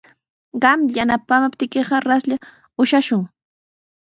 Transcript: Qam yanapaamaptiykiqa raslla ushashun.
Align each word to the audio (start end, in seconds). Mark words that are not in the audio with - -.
Qam 0.63 0.79
yanapaamaptiykiqa 0.95 1.99
raslla 2.07 2.35
ushashun. 2.85 3.21